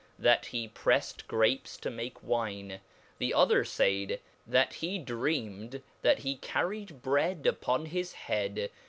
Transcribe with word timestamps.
t 0.19 0.31
he 0.49 0.67
prcft 0.67 1.27
grapes 1.27 1.77
to 1.77 1.91
make 1.91 2.23
wine; 2.23 2.79
the 3.19 3.35
other 3.35 3.63
faidjthat 3.63 4.73
he 4.73 4.97
deanied 4.99 5.83
that 6.01 6.17
he 6.17 6.37
car 6.37 6.69
ried 6.69 7.03
bread 7.03 7.45
upon 7.45 7.85
his 7.85 8.15
hcad. 8.25 8.71